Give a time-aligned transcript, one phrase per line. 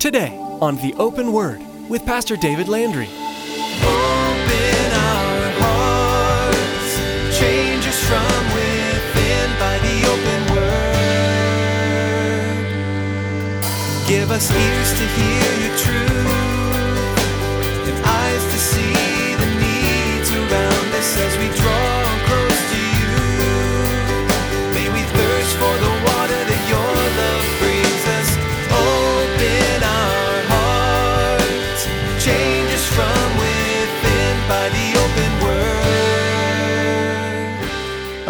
[0.00, 3.06] Today on The Open Word with Pastor David Landry.
[3.06, 6.96] Open our hearts,
[7.38, 10.88] change us from within by the open word.
[14.08, 16.16] Give us ears to hear your truth
[17.86, 19.09] and eyes to see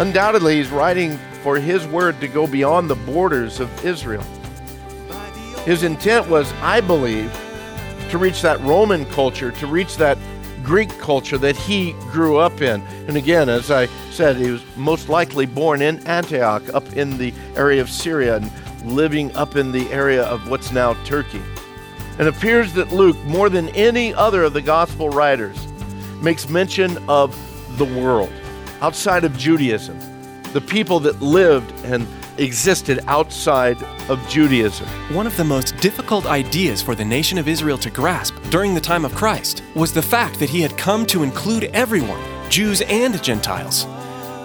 [0.01, 4.23] Undoubtedly, he's writing for his word to go beyond the borders of Israel.
[5.63, 7.31] His intent was, I believe,
[8.09, 10.17] to reach that Roman culture, to reach that
[10.63, 12.81] Greek culture that he grew up in.
[13.07, 17.31] And again, as I said, he was most likely born in Antioch, up in the
[17.55, 18.51] area of Syria, and
[18.91, 21.43] living up in the area of what's now Turkey.
[22.17, 25.67] It appears that Luke, more than any other of the gospel writers,
[26.23, 27.37] makes mention of
[27.77, 28.31] the world
[28.81, 29.97] outside of Judaism,
[30.53, 34.87] the people that lived and existed outside of Judaism.
[35.13, 38.81] One of the most difficult ideas for the nation of Israel to grasp during the
[38.81, 43.21] time of Christ was the fact that he had come to include everyone, Jews and
[43.23, 43.85] Gentiles.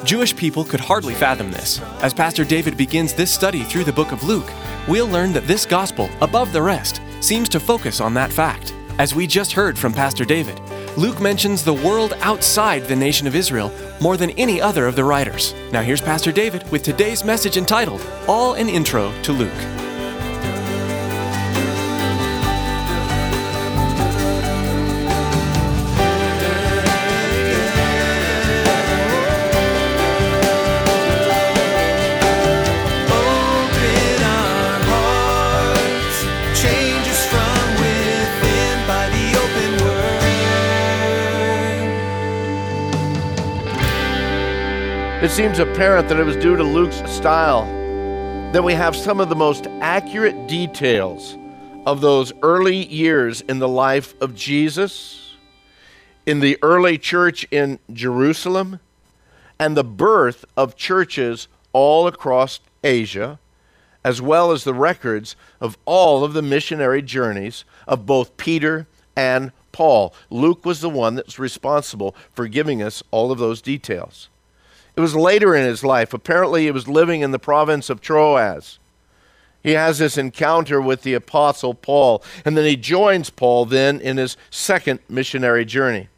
[0.04, 1.80] Jewish people could hardly fathom this.
[2.02, 4.52] As Pastor David begins this study through the book of Luke,
[4.86, 8.72] we'll learn that this gospel, above the rest, seems to focus on that fact.
[8.98, 10.60] As we just heard from Pastor David,
[10.96, 15.04] Luke mentions the world outside the nation of Israel more than any other of the
[15.04, 15.54] writers.
[15.70, 19.85] Now here's Pastor David with today's message entitled All an Intro to Luke.
[45.26, 47.64] It seems apparent that it was due to Luke's style
[48.52, 51.36] that we have some of the most accurate details
[51.84, 55.34] of those early years in the life of Jesus,
[56.26, 58.78] in the early church in Jerusalem,
[59.58, 63.40] and the birth of churches all across Asia,
[64.04, 69.50] as well as the records of all of the missionary journeys of both Peter and
[69.72, 70.14] Paul.
[70.30, 74.28] Luke was the one that's responsible for giving us all of those details.
[74.96, 76.14] It was later in his life.
[76.14, 78.78] Apparently, he was living in the province of Troas.
[79.62, 84.16] He has this encounter with the apostle Paul, and then he joins Paul then in
[84.16, 86.08] his second missionary journey.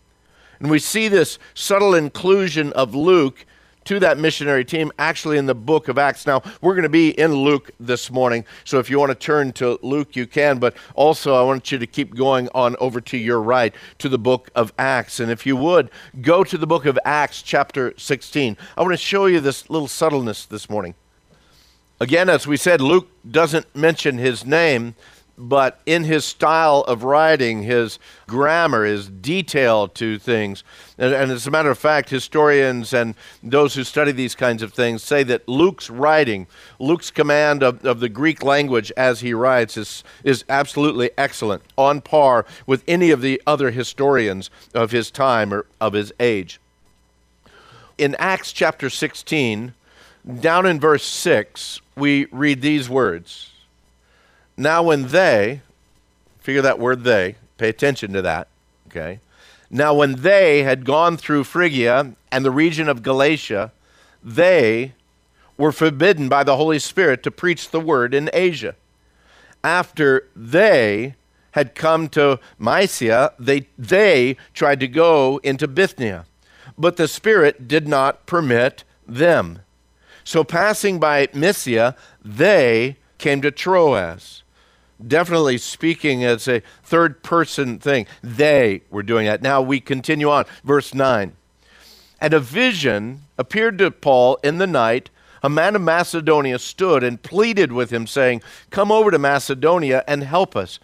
[0.61, 3.47] And we see this subtle inclusion of Luke
[3.89, 6.27] to that missionary team actually in the book of Acts.
[6.27, 9.51] Now, we're going to be in Luke this morning, so if you want to turn
[9.53, 13.17] to Luke, you can, but also I want you to keep going on over to
[13.17, 15.21] your right to the book of Acts.
[15.21, 15.91] And if you would,
[16.21, 18.59] go to the book of Acts, chapter 16.
[18.77, 20.95] I want to show you this little subtleness this morning.
[21.99, 24.97] Again, as we said, Luke doesn't mention his name,
[25.39, 30.65] but in his style of writing, his grammar is detailed to things.
[30.99, 34.73] And, and, as a matter of fact, historians and those who study these kinds of
[34.73, 36.49] things say that Luke's writing,
[36.81, 42.01] Luke's command of, of the Greek language as he writes, is, is absolutely excellent, on
[42.01, 46.61] par with any of the other historians of his time or of his age.
[47.97, 49.73] In Acts chapter 16,
[50.41, 53.53] down in verse 6, we read these words.
[54.61, 55.61] Now, when they,
[56.41, 58.49] figure that word they, pay attention to that,
[58.89, 59.21] okay?
[59.71, 63.71] Now, when they had gone through Phrygia and the region of Galatia,
[64.21, 64.95] they
[65.57, 68.75] were forbidden by the Holy Spirit to preach the word in Asia.
[69.63, 71.15] After they
[71.53, 76.27] had come to Mysia, they, they tried to go into Bithynia,
[76.77, 79.61] but the Spirit did not permit them.
[80.25, 81.95] So, passing by Mysia,
[82.25, 84.43] they came to Troas.
[85.07, 88.07] Definitely speaking as a third person thing.
[88.23, 89.43] They were doing that.
[89.43, 90.45] Now we continue on.
[90.65, 91.37] Verse 9.
[92.21, 95.11] And a vision appeared to Paul in the night.
[95.41, 100.25] A man of Macedonia stood and pleaded with him, saying, Come over to Macedonia and
[100.25, 100.81] help us.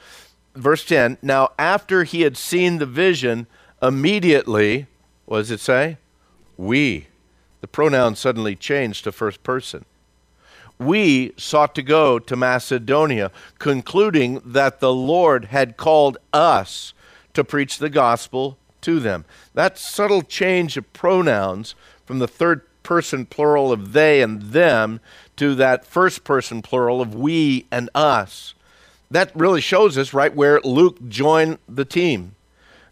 [0.54, 3.48] Verse 10 Now, after he had seen the vision,
[3.82, 4.86] immediately,
[5.24, 5.98] what does it say?
[6.56, 7.08] We.
[7.62, 9.84] The pronoun suddenly changed to first person
[10.78, 16.92] we sought to go to Macedonia, concluding that the Lord had called us
[17.32, 19.24] to preach the gospel to them.
[19.54, 21.74] That subtle change of pronouns
[22.04, 25.00] from the third person plural of they and them
[25.36, 28.54] to that first person plural of we and us.
[29.10, 32.34] that really shows us right where Luke joined the team.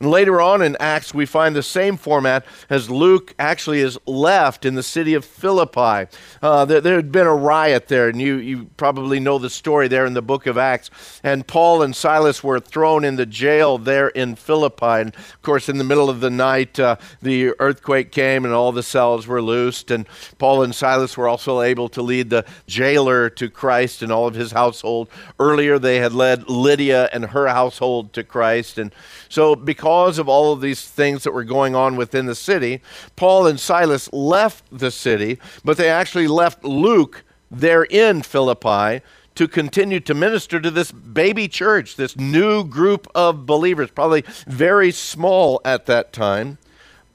[0.02, 4.64] And later on in Acts, we find the same format as Luke actually is left
[4.64, 6.10] in the city of Philippi.
[6.43, 9.87] Uh, there, there, had been a riot there, and you, you probably know the story
[9.87, 10.90] there in the book of Acts.
[11.22, 14.84] And Paul and Silas were thrown in the jail there in Philippi.
[14.87, 18.72] And of course, in the middle of the night, uh, the earthquake came and all
[18.72, 19.93] the cells were loosed.
[19.93, 24.26] And Paul and Silas were also able to lead the jailer to Christ and all
[24.26, 25.08] of his household.
[25.38, 28.78] Earlier, they had led Lydia and her household to Christ.
[28.78, 28.93] And
[29.32, 32.82] so, because of all of these things that were going on within the city,
[33.17, 39.00] Paul and Silas left the city, but they actually left Luke there in Philippi
[39.37, 44.90] to continue to minister to this baby church, this new group of believers, probably very
[44.90, 46.58] small at that time.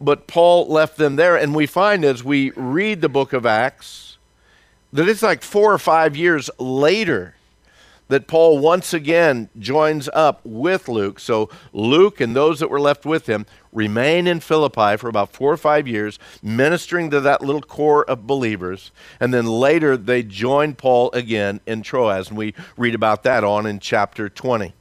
[0.02, 4.18] But Paul left them there, and we find as we read the book of Acts
[4.92, 7.36] that it's like four or five years later
[8.08, 11.20] that Paul once again joins up with Luke.
[11.20, 15.52] So Luke and those that were left with him remain in Philippi for about four
[15.52, 18.92] or five years, ministering to that little core of believers.
[19.20, 22.30] And then later they join Paul again in Troas.
[22.30, 24.74] And we read about that on in chapter 20.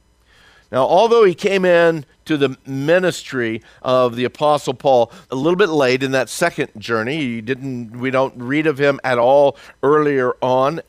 [0.69, 5.69] Now, although he came in to the ministry of the apostle Paul a little bit
[5.69, 10.33] late in that second journey, he didn't we don't read of him at all earlier
[10.41, 10.81] on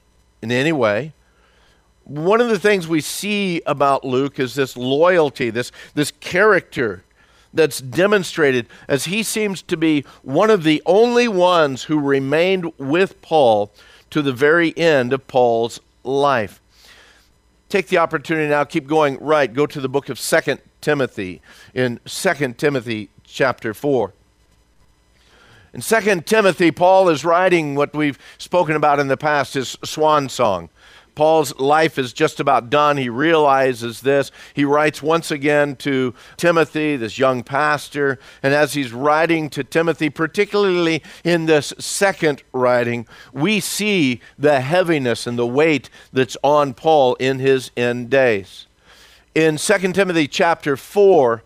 [0.42, 1.12] in any way
[2.08, 7.04] one of the things we see about Luke is this loyalty, this, this character
[7.52, 13.20] that's demonstrated as he seems to be one of the only ones who remained with
[13.22, 13.70] Paul
[14.10, 16.60] to the very end of Paul's life.
[17.68, 21.42] Take the opportunity now, keep going right, go to the book of Second Timothy
[21.74, 24.14] in Second Timothy chapter 4.
[25.74, 30.30] In Second Timothy, Paul is writing what we've spoken about in the past, his swan
[30.30, 30.70] song.
[31.18, 32.96] Paul's life is just about done.
[32.96, 34.30] He realizes this.
[34.54, 40.10] He writes once again to Timothy, this young pastor, and as he's writing to Timothy,
[40.10, 47.16] particularly in this second writing, we see the heaviness and the weight that's on Paul
[47.16, 48.68] in his end days.
[49.34, 51.42] In 2 Timothy chapter 4,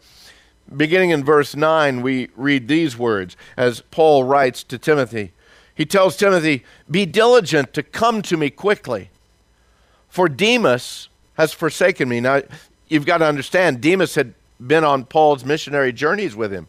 [0.77, 5.33] beginning in verse 9, we read these words as Paul writes to Timothy.
[5.75, 9.09] He tells Timothy, Be diligent to come to me quickly.
[10.13, 12.21] For Demas has forsaken me.
[12.21, 12.43] Now,
[12.87, 16.69] you've got to understand, Demas had been on Paul's missionary journeys with him.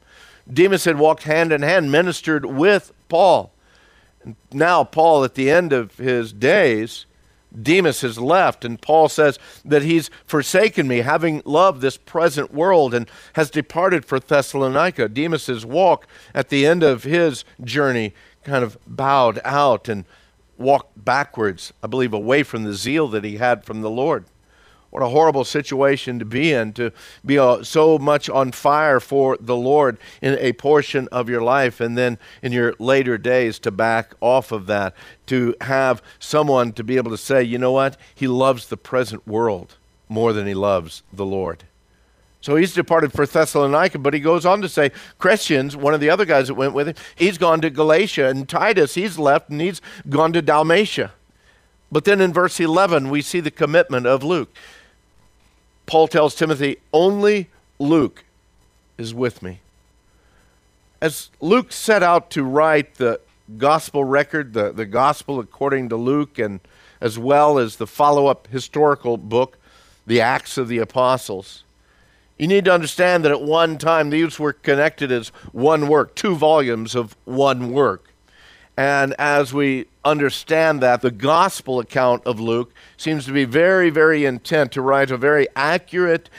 [0.49, 3.51] Demas had walked hand in hand, ministered with Paul.
[4.23, 7.05] And now, Paul, at the end of his days,
[7.61, 12.93] Demas has left, and Paul says that he's forsaken me, having loved this present world,
[12.93, 15.09] and has departed for Thessalonica.
[15.09, 18.13] Demas's walk at the end of his journey
[18.45, 20.05] kind of bowed out and
[20.63, 24.25] walked backwards, I believe, away from the zeal that he had from the Lord.
[24.89, 26.91] What a horrible situation to be in, to
[27.25, 31.81] be uh, so much on fire for the Lord in a portion of your life,
[31.81, 34.93] and then in your later days to back off of that,
[35.25, 39.27] to have someone to be able to say, you know what, he loves the present
[39.27, 39.77] world
[40.09, 41.63] more than he loves the Lord.
[42.43, 46.09] So he's departed for Thessalonica, but he goes on to say, Crescens, one of the
[46.09, 49.61] other guys that went with him, he's gone to Galatia, and Titus, he's left and
[49.61, 49.79] he's
[50.09, 51.13] gone to Dalmatia.
[51.89, 54.53] But then in verse 11, we see the commitment of Luke.
[55.85, 57.49] Paul tells Timothy, Only
[57.79, 58.25] Luke
[58.97, 59.61] is with me.
[60.99, 63.21] As Luke set out to write the
[63.57, 66.59] gospel record, the, the gospel according to Luke, and
[66.99, 69.57] as well as the follow up historical book,
[70.05, 71.63] the Acts of the Apostles,
[72.43, 76.35] you need to understand that at one time these were connected as one work, two
[76.35, 78.13] volumes of one work.
[78.75, 84.25] And as we understand that, the gospel account of Luke seems to be very, very
[84.25, 86.29] intent to write a very accurate,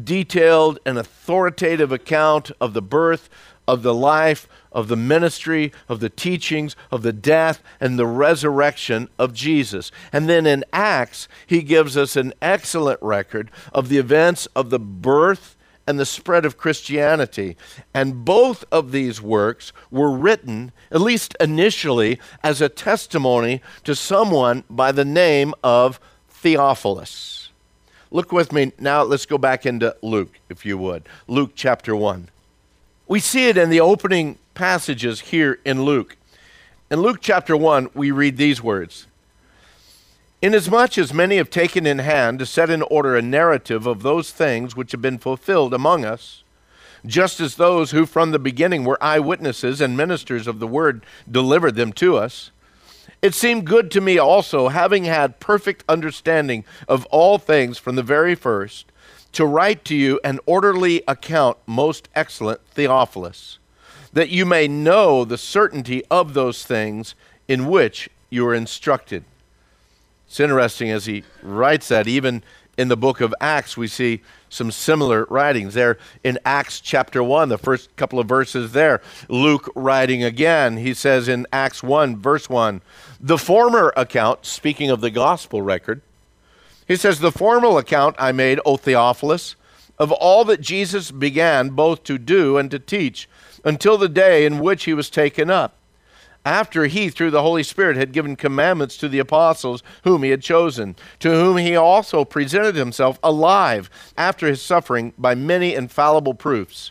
[0.00, 3.28] detailed, and authoritative account of the birth,
[3.68, 9.08] of the life, of the ministry, of the teachings, of the death, and the resurrection
[9.18, 9.92] of Jesus.
[10.12, 14.78] And then in Acts, he gives us an excellent record of the events of the
[14.78, 15.54] birth
[15.86, 17.56] and the spread of Christianity.
[17.92, 24.64] And both of these works were written, at least initially, as a testimony to someone
[24.68, 27.50] by the name of Theophilus.
[28.10, 31.06] Look with me now, let's go back into Luke, if you would.
[31.26, 32.28] Luke chapter 1.
[33.08, 36.18] We see it in the opening passages here in Luke.
[36.90, 39.06] In Luke chapter 1, we read these words
[40.42, 44.30] Inasmuch as many have taken in hand to set in order a narrative of those
[44.30, 46.42] things which have been fulfilled among us,
[47.06, 51.76] just as those who from the beginning were eyewitnesses and ministers of the word delivered
[51.76, 52.50] them to us,
[53.22, 58.02] It seemed good to me also, having had perfect understanding of all things from the
[58.02, 58.84] very first,
[59.38, 63.60] to write to you an orderly account, most excellent Theophilus,
[64.12, 67.14] that you may know the certainty of those things
[67.46, 69.22] in which you are instructed.
[70.26, 72.42] It's interesting as he writes that, even
[72.76, 75.74] in the book of Acts, we see some similar writings.
[75.74, 80.94] There in Acts chapter 1, the first couple of verses there, Luke writing again, he
[80.94, 82.82] says in Acts 1, verse 1,
[83.20, 86.02] the former account, speaking of the gospel record,
[86.88, 89.54] he says, The formal account I made, O Theophilus,
[89.98, 93.28] of all that Jesus began both to do and to teach
[93.64, 95.74] until the day in which he was taken up
[96.48, 100.40] after he, through the Holy Spirit, had given commandments to the apostles whom he had
[100.40, 106.90] chosen, to whom he also presented himself alive after his suffering by many infallible proofs,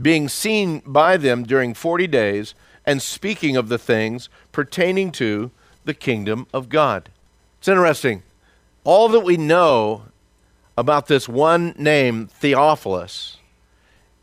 [0.00, 5.50] being seen by them during forty days, and speaking of the things pertaining to
[5.86, 7.08] the kingdom of God.
[7.58, 8.22] It's interesting.
[8.84, 10.04] All that we know
[10.76, 13.38] about this one name, Theophilus,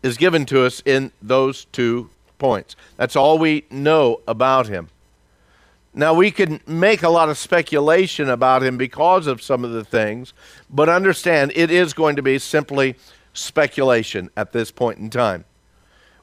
[0.01, 2.75] is given to us in those two points.
[2.97, 4.89] That's all we know about him.
[5.93, 9.85] Now, we can make a lot of speculation about him because of some of the
[9.85, 10.33] things,
[10.69, 12.95] but understand it is going to be simply
[13.33, 15.45] speculation at this point in time.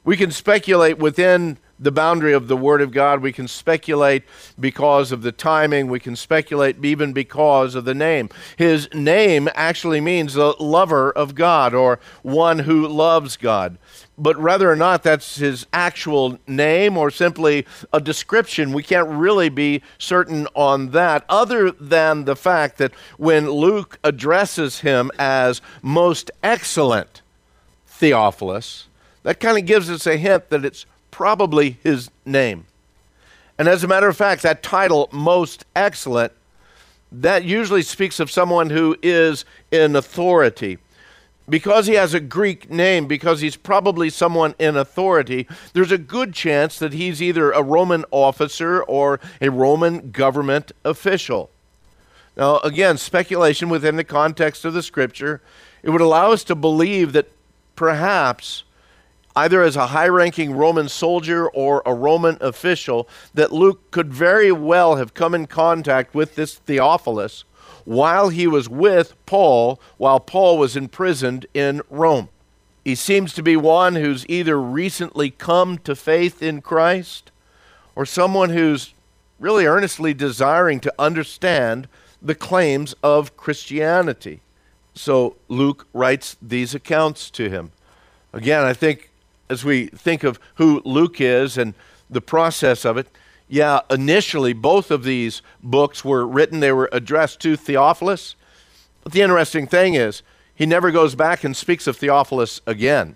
[0.03, 3.21] We can speculate within the boundary of the Word of God.
[3.21, 4.23] We can speculate
[4.59, 5.87] because of the timing.
[5.87, 8.29] We can speculate even because of the name.
[8.57, 13.77] His name actually means the lover of God or one who loves God.
[14.17, 19.49] But whether or not that's his actual name or simply a description, we can't really
[19.49, 26.29] be certain on that, other than the fact that when Luke addresses him as most
[26.43, 27.21] excellent
[27.87, 28.87] Theophilus,
[29.23, 32.65] that kind of gives us a hint that it's probably his name.
[33.59, 36.33] And as a matter of fact, that title, most excellent,
[37.11, 40.79] that usually speaks of someone who is in authority.
[41.47, 46.33] Because he has a Greek name, because he's probably someone in authority, there's a good
[46.33, 51.51] chance that he's either a Roman officer or a Roman government official.
[52.35, 55.41] Now, again, speculation within the context of the scripture,
[55.83, 57.29] it would allow us to believe that
[57.75, 58.63] perhaps
[59.35, 64.51] either as a high ranking Roman soldier or a Roman official, that Luke could very
[64.51, 67.43] well have come in contact with this Theophilus
[67.85, 72.29] while he was with Paul, while Paul was imprisoned in Rome.
[72.83, 77.31] He seems to be one who's either recently come to faith in Christ
[77.95, 78.93] or someone who's
[79.39, 81.87] really earnestly desiring to understand
[82.21, 84.41] the claims of Christianity.
[84.95, 87.71] So Luke writes these accounts to him.
[88.31, 89.09] Again, I think
[89.53, 91.73] as we think of who Luke is and
[92.09, 93.07] the process of it,
[93.47, 98.35] yeah, initially both of these books were written, they were addressed to Theophilus.
[99.03, 100.23] But the interesting thing is,
[100.55, 103.15] he never goes back and speaks of Theophilus again.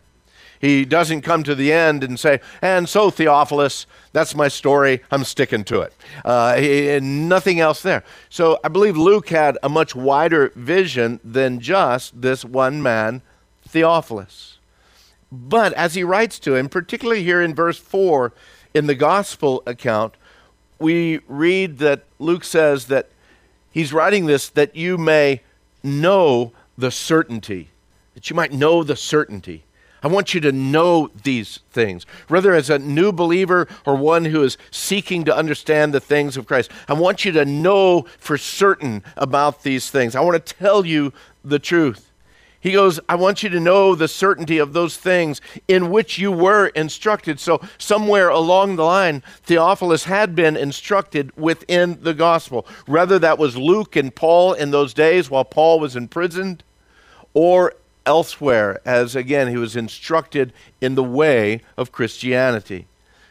[0.60, 5.24] He doesn't come to the end and say, and so Theophilus, that's my story, I'm
[5.24, 5.94] sticking to it.
[6.26, 8.04] Uh, he, nothing else there.
[8.30, 13.22] So I believe Luke had a much wider vision than just this one man,
[13.68, 14.57] Theophilus.
[15.32, 18.34] But as he writes to him, particularly here in verse 4
[18.74, 20.16] in the gospel account,
[20.80, 23.10] we read that Luke says that
[23.72, 25.42] he's writing this that you may
[25.84, 27.70] know the certainty,
[28.14, 29.64] that you might know the certainty.
[30.04, 32.06] I want you to know these things.
[32.28, 36.46] Whether as a new believer or one who is seeking to understand the things of
[36.46, 40.16] Christ, I want you to know for certain about these things.
[40.16, 42.12] I want to tell you the truth.
[42.60, 46.32] He goes, I want you to know the certainty of those things in which you
[46.32, 47.40] were instructed.
[47.40, 52.66] So, somewhere along the line, Theophilus had been instructed within the gospel.
[52.86, 56.64] Whether that was Luke and Paul in those days while Paul was imprisoned,
[57.34, 57.74] or
[58.06, 62.88] elsewhere, as again, he was instructed in the way of Christianity.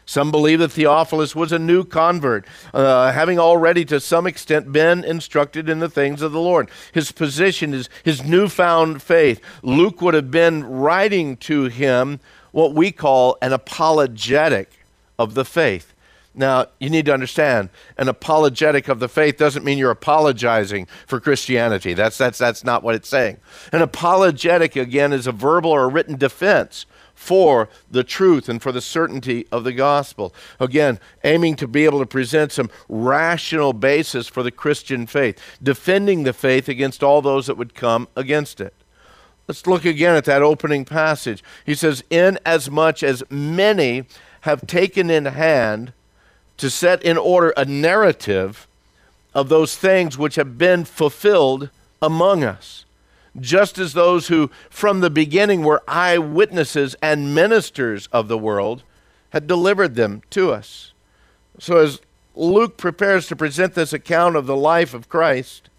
[0.07, 5.03] Some believe that Theophilus was a new convert, uh, having already to some extent been
[5.03, 6.71] instructed in the things of the Lord.
[6.93, 9.41] His position is his newfound faith.
[9.61, 12.21] Luke would have been writing to him
[12.53, 14.71] what we call an apologetic
[15.19, 15.93] of the faith.
[16.33, 21.19] Now, you need to understand, an apologetic of the faith doesn't mean you're apologizing for
[21.19, 21.93] Christianity.
[21.93, 23.37] That's, that's, that's not what it's saying.
[23.73, 26.85] An apologetic, again, is a verbal or a written defense
[27.17, 30.33] for the truth and for the certainty of the gospel.
[30.59, 36.23] Again, aiming to be able to present some rational basis for the Christian faith, defending
[36.23, 38.73] the faith against all those that would come against it.
[39.47, 41.43] Let's look again at that opening passage.
[41.65, 44.05] He says, Inasmuch as many
[44.41, 45.93] have taken in hand
[46.57, 48.67] to set in order a narrative
[49.33, 52.85] of those things which have been fulfilled among us,
[53.39, 58.83] just as those who from the beginning were eyewitnesses and ministers of the world
[59.31, 60.93] had delivered them to us.
[61.59, 62.01] So, as
[62.35, 65.69] Luke prepares to present this account of the life of Christ,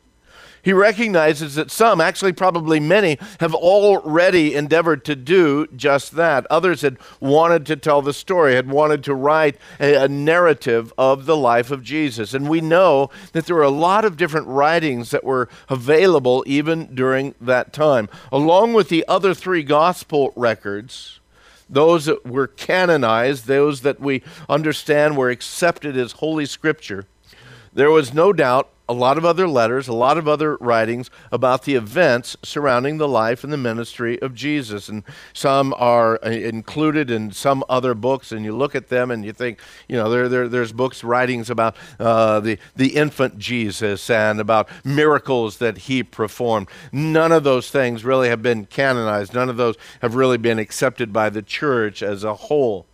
[0.63, 6.47] he recognizes that some, actually probably many, have already endeavored to do just that.
[6.51, 11.27] Others had wanted to tell the story, had wanted to write a, a, narrative of
[11.27, 12.35] the life of Jesus.
[12.35, 16.95] And we know that there were a lot of different writings that were available even
[16.95, 18.09] during that time.
[18.33, 21.21] Along with the other three gospel records,
[21.69, 27.07] those that were canonized, those that we understand were accepted as Holy Scripture,
[27.73, 31.65] there was no doubt a lot of other letters, a lot of other writings about
[31.65, 34.89] the events surrounding the life and the ministry of Jesus.
[34.89, 39.25] And some are uh, included in some other books, and you look at them and
[39.25, 44.09] you think, you know, there, there, there's books, writings about uh, the, the infant Jesus
[44.09, 46.69] and about miracles that he performed.
[46.91, 51.13] None of those things really have been canonized, none of those have really been accepted
[51.13, 52.87] by the church as a whole.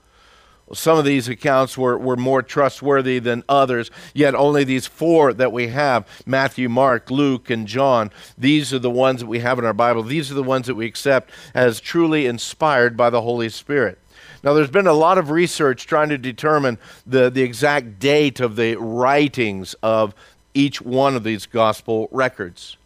[0.73, 5.53] Some of these accounts were, were more trustworthy than others, yet only these four that
[5.53, 9.65] we have Matthew, Mark, Luke, and John these are the ones that we have in
[9.65, 10.03] our Bible.
[10.03, 13.99] These are the ones that we accept as truly inspired by the Holy Spirit.
[14.43, 18.57] Now, there's been a lot of research trying to determine the, the exact date of
[18.57, 20.15] the writings of
[20.53, 22.77] each one of these gospel records.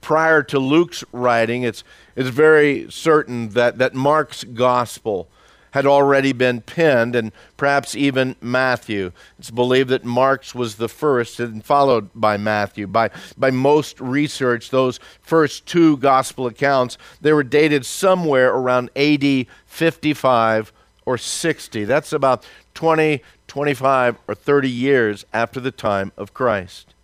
[0.00, 1.84] Prior to Luke's writing, it's,
[2.16, 5.28] it's very certain that, that Mark's gospel
[5.72, 9.12] had already been penned, and perhaps even Matthew.
[9.38, 12.86] It's believed that Mark's was the first and followed by Matthew.
[12.86, 19.46] By, by most research, those first two gospel accounts, they were dated somewhere around AD
[19.66, 20.72] 55
[21.04, 21.84] or 60.
[21.84, 26.94] That's about 20, 25, or 30 years after the time of Christ.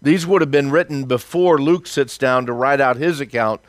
[0.00, 3.60] These would have been written before Luke sits down to write out his account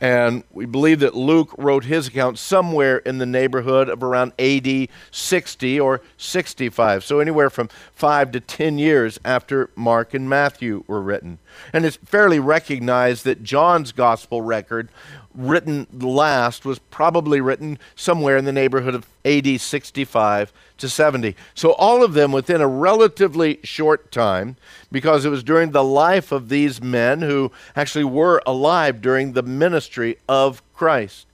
[0.00, 4.88] and we believe that Luke wrote his account somewhere in the neighborhood of around AD
[5.10, 7.04] 60 or 65.
[7.04, 11.38] So anywhere from five to 10 years after Mark and Matthew were written.
[11.72, 14.90] And it's fairly recognized that John's gospel record
[15.36, 21.36] written last was probably written somewhere in the neighborhood of AD 65 to 70.
[21.54, 24.56] So all of them within a relatively short time,
[24.90, 29.42] because it was during the life of these men who actually were alive during the
[29.42, 31.26] ministry of Christ.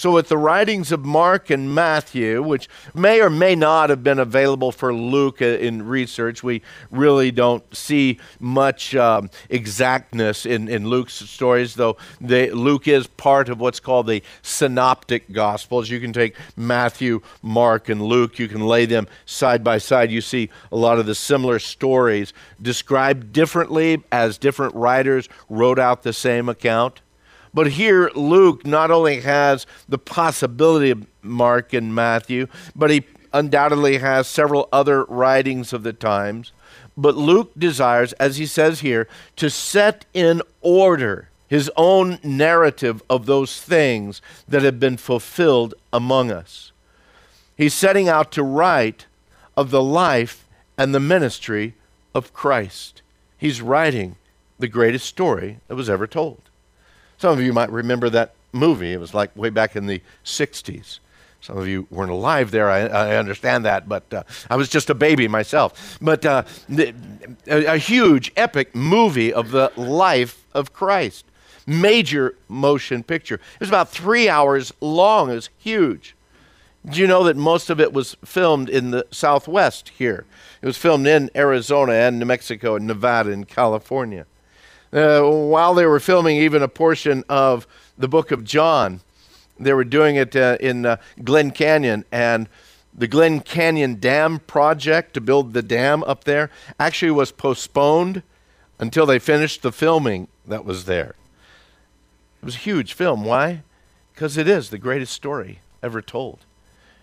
[0.00, 4.18] So, with the writings of Mark and Matthew, which may or may not have been
[4.18, 11.12] available for Luke in research, we really don't see much um, exactness in, in Luke's
[11.12, 15.90] stories, though they, Luke is part of what's called the synoptic gospels.
[15.90, 20.10] You can take Matthew, Mark, and Luke, you can lay them side by side.
[20.10, 22.32] You see a lot of the similar stories
[22.62, 27.02] described differently as different writers wrote out the same account.
[27.52, 33.98] But here, Luke not only has the possibility of Mark and Matthew, but he undoubtedly
[33.98, 36.52] has several other writings of the times.
[36.96, 43.26] But Luke desires, as he says here, to set in order his own narrative of
[43.26, 46.70] those things that have been fulfilled among us.
[47.56, 49.06] He's setting out to write
[49.56, 51.74] of the life and the ministry
[52.14, 53.02] of Christ.
[53.36, 54.16] He's writing
[54.58, 56.49] the greatest story that was ever told.
[57.20, 58.94] Some of you might remember that movie.
[58.94, 61.00] It was like way back in the 60s.
[61.42, 64.88] Some of you weren't alive there, I, I understand that, but uh, I was just
[64.88, 65.98] a baby myself.
[66.00, 66.44] But uh,
[66.76, 66.94] a,
[67.46, 71.26] a huge, epic movie of the life of Christ.
[71.66, 73.34] Major motion picture.
[73.34, 75.30] It was about three hours long.
[75.30, 76.16] It was huge.
[76.88, 80.24] Do you know that most of it was filmed in the Southwest here?
[80.62, 84.24] It was filmed in Arizona and New Mexico and Nevada and California
[84.92, 89.00] uh, while they were filming even a portion of the book of John.
[89.58, 92.48] They were doing it uh, in uh, Glen Canyon, and
[92.94, 98.22] the Glen Canyon Dam project to build the dam up there actually was postponed
[98.78, 101.14] until they finished the filming that was there.
[102.42, 103.24] It was a huge film.
[103.24, 103.62] Why?
[104.14, 106.40] Because it is the greatest story ever told.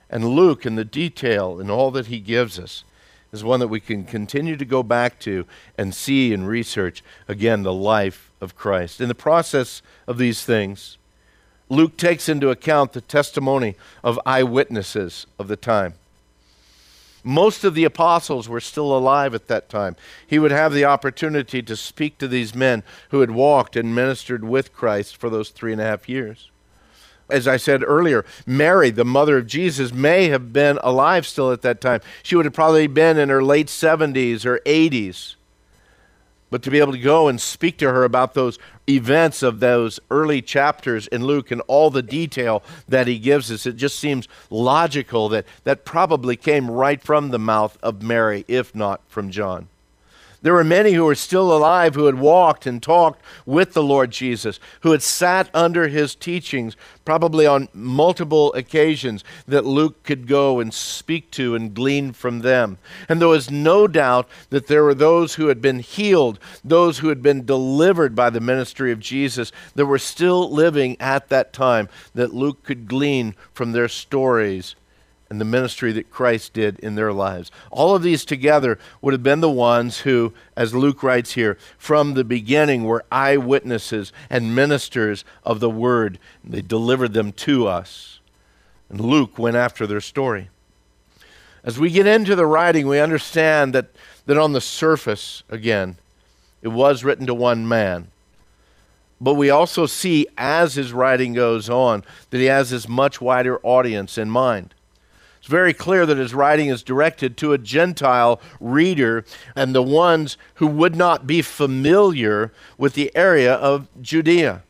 [0.10, 2.84] And Luke, and the detail and all that he gives us,
[3.32, 5.46] is one that we can continue to go back to
[5.78, 9.02] and see and research again the life of Christ.
[9.02, 10.98] In the process of these things,
[11.70, 15.96] Luke takes into account the testimony of eyewitnesses of the time.
[17.24, 19.98] Most of the apostles were still alive at that time.
[20.26, 24.46] He would have the opportunity to speak to these men who had walked and ministered
[24.46, 26.50] with Christ for those three and a half years
[27.30, 31.62] as I said earlier, Mary, the mother of Jesus, may have been alive still at
[31.64, 32.02] that time.
[32.24, 35.36] She would have probably been in her late 70s or 80s.
[36.50, 40.00] But to be able to go and speak to her about those events of those
[40.10, 44.30] early chapters in Luke and all the detail that he gives us, it just seems
[44.50, 49.68] logical that that probably came right from the mouth of Mary, if not from John.
[50.44, 54.12] There were many who were still alive who had walked and talked with the Lord
[54.12, 60.60] Jesus, who had sat under his teachings, probably on multiple occasions, that Luke could go
[60.60, 62.78] and speak to and glean from them.
[63.10, 67.10] And there was no doubt that there were those who had been healed, those who
[67.10, 71.90] had been delivered by the ministry of Jesus, that were still living at that time,
[72.14, 74.76] that Luke could glean from their stories
[75.30, 77.52] and the ministry that Christ did in their lives.
[77.72, 82.14] All of these together would have been the ones who, as Luke writes here, from
[82.14, 86.20] the beginning were eyewitnesses and ministers of the word.
[86.44, 88.20] They delivered them to us.
[88.90, 90.50] And Luke went after their story.
[91.64, 93.88] As we get into the writing, we understand that,
[94.26, 95.98] that on the surface, again,
[96.62, 98.08] it was written to one man.
[99.20, 103.60] But we also see as his writing goes on that he has this much wider
[103.64, 104.74] audience in mind.
[105.48, 109.24] It's very clear that his writing is directed to a Gentile reader
[109.56, 114.64] and the ones who would not be familiar with the area of Judea.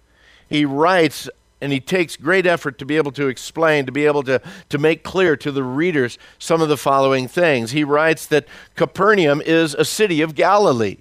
[0.47, 1.27] He writes
[1.59, 4.77] and he takes great effort to be able to explain, to be able to, to
[4.77, 7.71] make clear to the readers some of the following things.
[7.71, 10.97] He writes that Capernaum is a city of Galilee.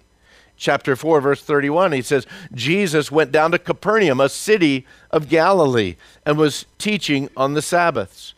[0.56, 5.96] Chapter 4, verse 31, he says, Jesus went down to Capernaum, a city of Galilee,
[6.24, 8.32] and was teaching on the Sabbaths.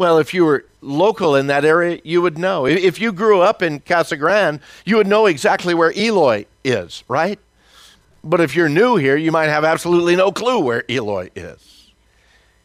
[0.00, 2.64] Well, if you were local in that area, you would know.
[2.64, 7.38] If you grew up in Casa Grande, you would know exactly where Eloy is, right?
[8.24, 11.92] But if you're new here, you might have absolutely no clue where Eloy is.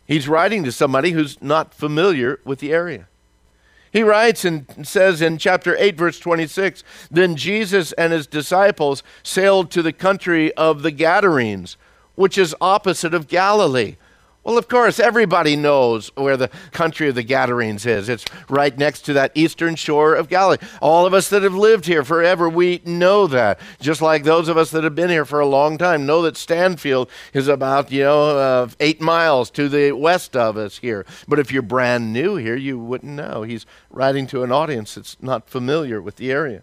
[0.05, 3.09] He's writing to somebody who's not familiar with the area.
[3.91, 9.71] He writes and says in chapter 8, verse 26 Then Jesus and his disciples sailed
[9.71, 11.75] to the country of the Gadarenes,
[12.15, 13.97] which is opposite of Galilee.
[14.45, 18.07] Well, of course, everybody knows where the country of the Gadarenes is.
[18.07, 20.59] It's right next to that eastern shore of Galilee.
[20.83, 23.59] All of us that have lived here forever, we know that.
[23.81, 26.37] Just like those of us that have been here for a long time know that
[26.37, 31.07] Stanfield is about, you know, uh, eight miles to the west of us here.
[31.27, 33.41] But if you're brand new here, you wouldn't know.
[33.41, 36.61] He's writing to an audience that's not familiar with the area.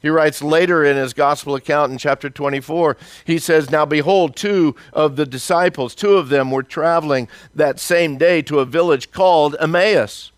[0.00, 4.74] He writes later in his gospel account in chapter 24, he says, Now behold, two
[4.92, 9.56] of the disciples, two of them were traveling that same day to a village called
[9.60, 10.32] Emmaus,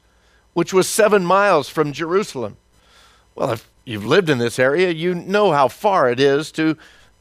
[0.53, 2.57] which was seven miles from Jerusalem.
[3.37, 6.77] Well, if you've lived in this area, you know how far it is to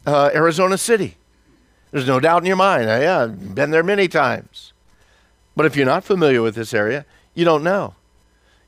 [0.05, 1.17] uh, Arizona City.
[1.91, 2.85] There's no doubt in your mind.
[2.85, 4.73] Yeah, I've been there many times.
[5.55, 7.95] But if you're not familiar with this area, you don't know.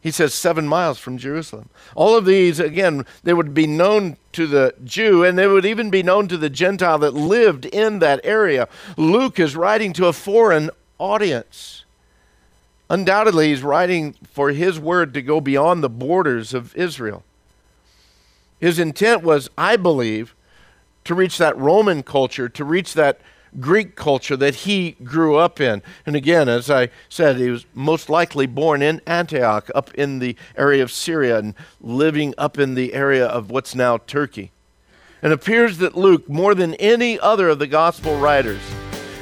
[0.03, 1.69] He says seven miles from Jerusalem.
[1.95, 5.89] All of these, again, they would be known to the Jew and they would even
[5.89, 8.67] be known to the Gentile that lived in that area.
[8.97, 11.85] Luke is writing to a foreign audience.
[12.89, 17.23] Undoubtedly, he's writing for his word to go beyond the borders of Israel.
[18.59, 20.35] His intent was, I believe,
[21.05, 23.21] to reach that Roman culture, to reach that
[23.59, 25.81] Greek culture that he grew up in.
[26.05, 30.35] And again, as I said, he was most likely born in Antioch, up in the
[30.57, 34.51] area of Syria, and living up in the area of what's now Turkey.
[35.21, 38.61] And it appears that Luke, more than any other of the gospel writers,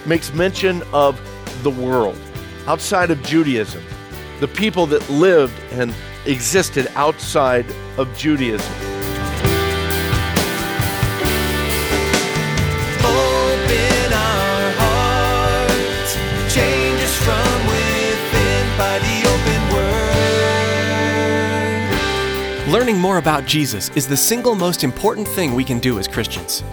[0.06, 1.20] makes mention of
[1.64, 2.18] the world
[2.68, 3.84] outside of Judaism,
[4.40, 5.94] the people that lived and
[6.26, 7.66] existed outside
[7.98, 8.91] of Judaism.
[22.72, 26.64] Learning more about Jesus is the single most important thing we can do as Christians.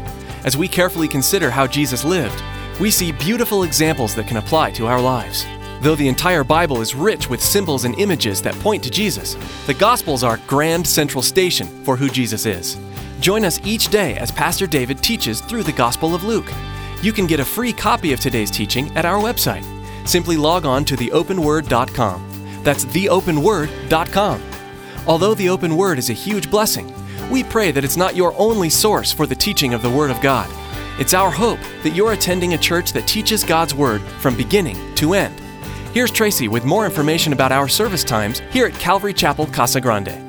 [0.44, 2.40] As we carefully consider how Jesus lived,
[2.80, 5.44] we see beautiful examples that can apply to our lives.
[5.80, 9.74] Though the entire Bible is rich with symbols and images that point to Jesus, the
[9.74, 12.78] Gospels are grand central station for who Jesus is.
[13.18, 16.52] Join us each day as Pastor David teaches through the Gospel of Luke.
[17.02, 19.66] You can get a free copy of today's teaching at our website.
[20.06, 22.62] Simply log on to theopenword.com.
[22.62, 24.47] That's theopenword.com.
[25.08, 26.92] Although the open word is a huge blessing,
[27.30, 30.20] we pray that it's not your only source for the teaching of the Word of
[30.20, 30.46] God.
[31.00, 35.14] It's our hope that you're attending a church that teaches God's Word from beginning to
[35.14, 35.40] end.
[35.94, 40.22] Here's Tracy with more information about our service times here at Calvary Chapel Casa Grande.